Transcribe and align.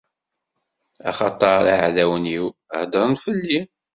Axaṭer 1.09 1.59
iɛdawen-iw 1.73 2.45
heddren 2.79 3.13
fell-i. 3.23 3.59